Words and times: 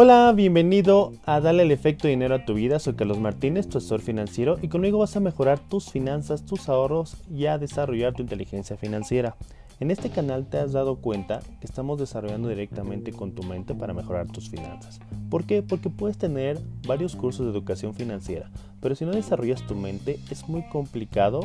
Hola, 0.00 0.32
bienvenido 0.32 1.14
a 1.26 1.40
Darle 1.40 1.64
el 1.64 1.72
efecto 1.72 2.06
dinero 2.06 2.36
a 2.36 2.44
tu 2.44 2.54
vida. 2.54 2.78
Soy 2.78 2.94
Carlos 2.94 3.18
Martínez, 3.18 3.68
tu 3.68 3.78
asesor 3.78 4.00
financiero, 4.00 4.56
y 4.62 4.68
conmigo 4.68 4.98
vas 4.98 5.16
a 5.16 5.20
mejorar 5.20 5.58
tus 5.58 5.90
finanzas, 5.90 6.46
tus 6.46 6.68
ahorros 6.68 7.16
y 7.28 7.46
a 7.46 7.58
desarrollar 7.58 8.14
tu 8.14 8.22
inteligencia 8.22 8.76
financiera. 8.76 9.34
En 9.80 9.90
este 9.90 10.10
canal 10.10 10.46
te 10.46 10.58
has 10.58 10.70
dado 10.70 11.00
cuenta 11.00 11.40
que 11.58 11.66
estamos 11.66 11.98
desarrollando 11.98 12.48
directamente 12.48 13.12
con 13.12 13.32
tu 13.32 13.42
mente 13.42 13.74
para 13.74 13.92
mejorar 13.92 14.28
tus 14.28 14.48
finanzas. 14.48 15.00
¿Por 15.30 15.46
qué? 15.46 15.64
Porque 15.64 15.90
puedes 15.90 16.16
tener 16.16 16.60
varios 16.86 17.16
cursos 17.16 17.46
de 17.46 17.50
educación 17.50 17.92
financiera, 17.92 18.52
pero 18.80 18.94
si 18.94 19.04
no 19.04 19.10
desarrollas 19.10 19.66
tu 19.66 19.74
mente 19.74 20.20
es 20.30 20.48
muy 20.48 20.62
complicado 20.68 21.40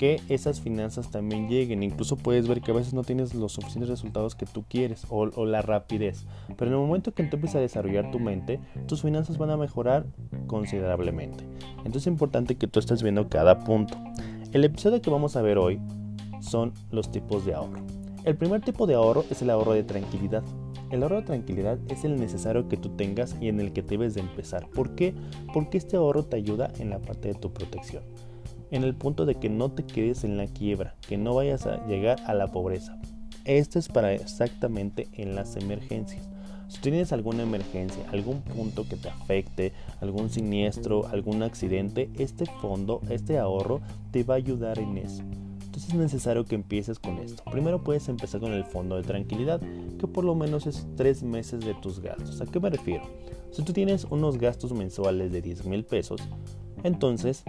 que 0.00 0.18
esas 0.30 0.62
finanzas 0.62 1.10
también 1.10 1.46
lleguen. 1.50 1.82
Incluso 1.82 2.16
puedes 2.16 2.48
ver 2.48 2.62
que 2.62 2.70
a 2.70 2.74
veces 2.74 2.94
no 2.94 3.04
tienes 3.04 3.34
los 3.34 3.52
suficientes 3.52 3.90
resultados 3.90 4.34
que 4.34 4.46
tú 4.46 4.64
quieres 4.66 5.04
o, 5.10 5.26
la 5.44 5.60
rapidez. 5.60 6.24
Pero 6.56 6.70
en 6.70 6.78
el 6.78 6.86
momento 6.86 7.12
que 7.12 7.22
tú 7.24 7.36
empiezas 7.36 7.56
a 7.56 7.60
desarrollar 7.60 8.10
tu 8.10 8.18
mente, 8.18 8.60
tus 8.86 9.02
finanzas 9.02 9.36
van 9.36 9.50
a 9.50 9.58
mejorar 9.58 10.06
considerablemente. 10.46 11.44
Entonces 11.84 12.04
es 12.04 12.06
importante 12.06 12.56
que 12.56 12.66
tú 12.66 12.80
estés 12.80 13.02
viendo 13.02 13.28
cada 13.28 13.58
punto. 13.58 13.94
El 14.54 14.64
episodio 14.64 15.02
que 15.02 15.10
vamos 15.10 15.36
a 15.36 15.42
ver 15.42 15.58
hoy 15.58 15.78
son 16.40 16.72
los 16.90 17.12
tipos 17.12 17.44
de 17.44 17.52
ahorro. 17.52 17.82
El 18.24 18.36
primer 18.36 18.62
tipo 18.62 18.86
de 18.86 18.94
ahorro 18.94 19.26
es 19.28 19.42
el 19.42 19.50
ahorro 19.50 19.74
de 19.74 19.84
tranquilidad. 19.84 20.42
El 20.90 21.02
ahorro 21.02 21.16
de 21.16 21.26
tranquilidad 21.26 21.78
es 21.88 22.04
el 22.04 22.16
necesario 22.18 22.70
que 22.70 22.78
tú 22.78 22.88
tengas 22.96 23.36
y 23.38 23.48
en 23.48 23.60
el 23.60 23.74
que 23.74 23.82
debes 23.82 24.14
de 24.14 24.22
empezar. 24.22 24.66
¿Por 24.70 24.94
qué? 24.94 25.12
Porque 25.52 25.76
este 25.76 25.98
ahorro 25.98 26.24
te 26.24 26.36
ayuda 26.36 26.72
en 26.78 26.88
la 26.88 27.00
parte 27.00 27.28
de 27.28 27.34
tu 27.34 27.52
protección 27.52 28.02
en 28.70 28.84
el 28.84 28.94
punto 28.94 29.26
de 29.26 29.36
que 29.36 29.48
no 29.48 29.70
te 29.70 29.84
quedes 29.84 30.24
en 30.24 30.36
la 30.36 30.46
quiebra, 30.46 30.94
que 31.06 31.18
no 31.18 31.34
vayas 31.34 31.66
a 31.66 31.86
llegar 31.86 32.20
a 32.26 32.34
la 32.34 32.48
pobreza. 32.48 32.98
Esto 33.44 33.78
es 33.78 33.88
para 33.88 34.12
exactamente 34.12 35.08
en 35.12 35.34
las 35.34 35.56
emergencias. 35.56 36.28
Si 36.68 36.80
tienes 36.80 37.12
alguna 37.12 37.42
emergencia, 37.42 38.04
algún 38.12 38.42
punto 38.42 38.86
que 38.88 38.96
te 38.96 39.08
afecte, 39.08 39.72
algún 40.00 40.30
siniestro, 40.30 41.08
algún 41.08 41.42
accidente, 41.42 42.10
este 42.16 42.46
fondo, 42.46 43.00
este 43.10 43.38
ahorro 43.38 43.80
te 44.12 44.22
va 44.22 44.34
a 44.34 44.36
ayudar 44.36 44.78
en 44.78 44.98
eso. 44.98 45.22
Entonces 45.64 45.90
es 45.90 45.94
necesario 45.94 46.44
que 46.44 46.54
empieces 46.54 47.00
con 47.00 47.18
esto. 47.18 47.42
Primero 47.50 47.82
puedes 47.82 48.08
empezar 48.08 48.40
con 48.40 48.52
el 48.52 48.64
fondo 48.64 48.96
de 48.96 49.02
tranquilidad, 49.02 49.60
que 49.98 50.06
por 50.06 50.24
lo 50.24 50.36
menos 50.36 50.66
es 50.66 50.86
tres 50.96 51.24
meses 51.24 51.60
de 51.60 51.74
tus 51.74 52.00
gastos. 52.00 52.40
¿A 52.40 52.46
qué 52.46 52.60
me 52.60 52.70
refiero? 52.70 53.04
Si 53.50 53.62
tú 53.62 53.72
tienes 53.72 54.04
unos 54.04 54.38
gastos 54.38 54.72
mensuales 54.72 55.32
de 55.32 55.42
10 55.42 55.64
mil 55.66 55.84
pesos, 55.84 56.20
entonces 56.84 57.42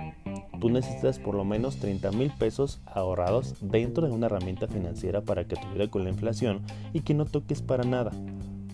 tú 0.61 0.69
necesitas 0.69 1.19
por 1.19 1.35
lo 1.35 1.43
menos 1.43 1.77
30 1.77 2.11
mil 2.11 2.31
pesos 2.31 2.79
ahorrados 2.85 3.55
dentro 3.59 4.05
de 4.05 4.13
una 4.13 4.27
herramienta 4.27 4.67
financiera 4.67 5.21
para 5.21 5.43
que 5.45 5.55
te 5.55 5.67
ayude 5.67 5.89
con 5.89 6.03
la 6.03 6.11
inflación 6.11 6.61
y 6.93 7.01
que 7.01 7.15
no 7.15 7.25
toques 7.25 7.61
para 7.61 7.83
nada. 7.83 8.11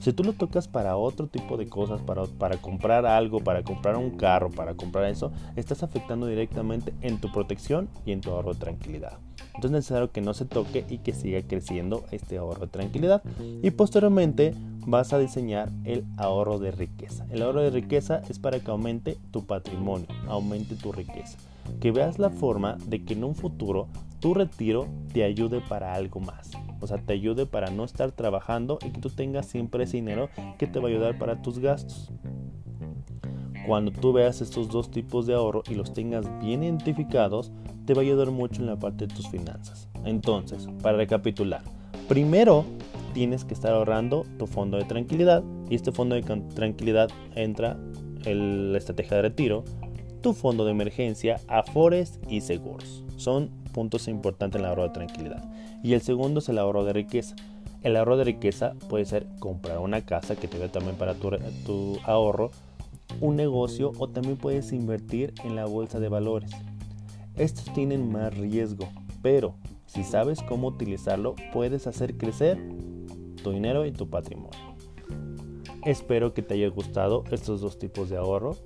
Si 0.07 0.13
tú 0.13 0.23
lo 0.23 0.31
tocas 0.31 0.69
para 0.69 0.95
otro 0.95 1.27
tipo 1.27 1.57
de 1.57 1.67
cosas, 1.67 1.99
para, 1.99 2.23
para 2.23 2.55
comprar 2.55 3.05
algo, 3.05 3.41
para 3.41 3.63
comprar 3.63 3.97
un 3.97 4.11
carro, 4.11 4.49
para 4.49 4.73
comprar 4.73 5.03
eso, 5.03 5.33
estás 5.57 5.83
afectando 5.83 6.27
directamente 6.27 6.93
en 7.01 7.19
tu 7.19 7.29
protección 7.29 7.89
y 8.05 8.13
en 8.13 8.21
tu 8.21 8.31
ahorro 8.31 8.53
de 8.53 8.59
tranquilidad. 8.61 9.17
Entonces 9.47 9.65
es 9.65 9.71
necesario 9.71 10.13
que 10.13 10.21
no 10.21 10.33
se 10.33 10.45
toque 10.45 10.85
y 10.87 10.99
que 10.99 11.11
siga 11.11 11.41
creciendo 11.41 12.05
este 12.11 12.37
ahorro 12.37 12.61
de 12.61 12.71
tranquilidad. 12.71 13.21
Y 13.61 13.69
posteriormente 13.71 14.55
vas 14.85 15.11
a 15.11 15.19
diseñar 15.19 15.73
el 15.83 16.05
ahorro 16.15 16.57
de 16.57 16.71
riqueza. 16.71 17.25
El 17.29 17.41
ahorro 17.41 17.59
de 17.59 17.71
riqueza 17.71 18.21
es 18.29 18.39
para 18.39 18.61
que 18.61 18.71
aumente 18.71 19.17
tu 19.31 19.45
patrimonio, 19.45 20.07
aumente 20.29 20.75
tu 20.75 20.93
riqueza 20.93 21.37
que 21.79 21.91
veas 21.91 22.19
la 22.19 22.29
forma 22.29 22.77
de 22.85 23.03
que 23.03 23.13
en 23.13 23.23
un 23.23 23.35
futuro 23.35 23.87
tu 24.19 24.33
retiro 24.33 24.87
te 25.13 25.23
ayude 25.23 25.61
para 25.61 25.93
algo 25.93 26.19
más. 26.19 26.51
O 26.79 26.87
sea, 26.87 26.97
te 26.97 27.13
ayude 27.13 27.45
para 27.45 27.69
no 27.69 27.83
estar 27.83 28.11
trabajando 28.11 28.79
y 28.85 28.91
que 28.91 29.01
tú 29.01 29.09
tengas 29.09 29.47
siempre 29.47 29.83
ese 29.83 29.97
dinero 29.97 30.29
que 30.57 30.67
te 30.67 30.79
va 30.79 30.87
a 30.87 30.91
ayudar 30.91 31.17
para 31.17 31.41
tus 31.41 31.59
gastos. 31.59 32.11
Cuando 33.65 33.91
tú 33.91 34.13
veas 34.13 34.41
estos 34.41 34.69
dos 34.69 34.89
tipos 34.91 35.25
de 35.25 35.33
ahorro 35.33 35.63
y 35.69 35.75
los 35.75 35.91
tengas 35.93 36.25
bien 36.39 36.63
identificados, 36.63 37.51
te 37.85 37.93
va 37.93 38.01
a 38.01 38.05
ayudar 38.05 38.31
mucho 38.31 38.61
en 38.61 38.67
la 38.67 38.77
parte 38.77 39.07
de 39.07 39.13
tus 39.13 39.27
finanzas. 39.29 39.89
Entonces, 40.05 40.67
para 40.81 40.97
recapitular, 40.97 41.61
primero 42.07 42.63
tienes 43.13 43.43
que 43.43 43.53
estar 43.53 43.73
ahorrando 43.73 44.25
tu 44.37 44.47
fondo 44.47 44.77
de 44.77 44.85
tranquilidad 44.85 45.43
y 45.69 45.75
este 45.75 45.91
fondo 45.91 46.15
de 46.15 46.21
tranquilidad 46.21 47.09
entra 47.35 47.77
en 48.25 48.71
la 48.71 48.77
estrategia 48.77 49.17
de 49.17 49.23
retiro, 49.23 49.63
tu 50.21 50.33
fondo 50.33 50.65
de 50.65 50.71
emergencia, 50.71 51.41
afores 51.47 52.19
y 52.29 52.41
seguros. 52.41 53.03
Son 53.15 53.49
puntos 53.77 54.07
importantes 54.07 54.57
en 54.57 54.65
el 54.65 54.69
ahorro 54.71 54.85
de 54.85 54.89
tranquilidad. 54.89 55.43
Y 55.83 55.93
el 55.93 56.01
segundo 56.01 56.39
es 56.39 56.49
el 56.49 56.57
ahorro 56.57 56.83
de 56.83 56.93
riqueza. 56.93 57.35
El 57.83 57.95
ahorro 57.95 58.17
de 58.17 58.23
riqueza 58.23 58.73
puede 58.89 59.05
ser 59.05 59.27
comprar 59.37 59.77
una 59.77 60.03
casa 60.03 60.35
que 60.35 60.47
te 60.47 60.57
dé 60.57 60.67
también 60.67 60.95
para 60.95 61.13
tu, 61.13 61.29
tu 61.63 61.99
ahorro, 62.03 62.49
un 63.21 63.35
negocio 63.35 63.91
o 63.99 64.09
también 64.09 64.35
puedes 64.35 64.73
invertir 64.73 65.31
en 65.43 65.55
la 65.55 65.65
bolsa 65.67 65.99
de 65.99 66.09
valores. 66.09 66.49
Estos 67.35 67.71
tienen 67.75 68.11
más 68.11 68.35
riesgo, 68.35 68.89
pero 69.21 69.53
si 69.85 70.03
sabes 70.03 70.41
cómo 70.41 70.69
utilizarlo, 70.69 71.35
puedes 71.53 71.85
hacer 71.85 72.17
crecer 72.17 72.57
tu 73.43 73.51
dinero 73.51 73.85
y 73.85 73.91
tu 73.91 74.09
patrimonio. 74.09 74.75
Espero 75.85 76.33
que 76.33 76.41
te 76.41 76.55
haya 76.55 76.69
gustado 76.69 77.25
estos 77.29 77.61
dos 77.61 77.77
tipos 77.77 78.09
de 78.09 78.17
ahorro. 78.17 78.57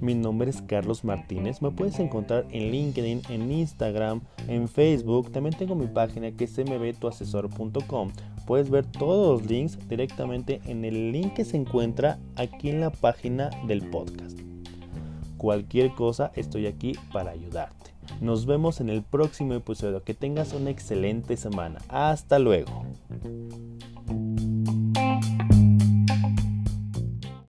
Mi 0.00 0.14
nombre 0.14 0.50
es 0.50 0.62
Carlos 0.62 1.04
Martínez. 1.04 1.60
Me 1.60 1.70
puedes 1.70 1.98
encontrar 1.98 2.46
en 2.50 2.70
LinkedIn, 2.70 3.22
en 3.28 3.50
Instagram, 3.50 4.20
en 4.46 4.68
Facebook. 4.68 5.32
También 5.32 5.56
tengo 5.56 5.74
mi 5.74 5.86
página 5.86 6.30
que 6.30 6.44
es 6.44 6.58
mbtuasesor.com. 6.58 8.10
Puedes 8.46 8.70
ver 8.70 8.86
todos 8.86 9.40
los 9.40 9.50
links 9.50 9.78
directamente 9.88 10.60
en 10.64 10.84
el 10.84 11.12
link 11.12 11.34
que 11.34 11.44
se 11.44 11.56
encuentra 11.56 12.18
aquí 12.36 12.70
en 12.70 12.80
la 12.80 12.90
página 12.90 13.50
del 13.66 13.82
podcast. 13.90 14.38
Cualquier 15.36 15.94
cosa 15.94 16.32
estoy 16.34 16.66
aquí 16.66 16.92
para 17.12 17.32
ayudarte. 17.32 17.92
Nos 18.20 18.46
vemos 18.46 18.80
en 18.80 18.88
el 18.88 19.02
próximo 19.02 19.54
episodio. 19.54 20.02
Que 20.02 20.14
tengas 20.14 20.52
una 20.52 20.70
excelente 20.70 21.36
semana. 21.36 21.80
Hasta 21.88 22.38
luego. 22.38 22.84